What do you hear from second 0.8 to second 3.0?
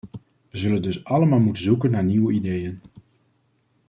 dus allemaal moeten zoeken naar nieuwe ideeën.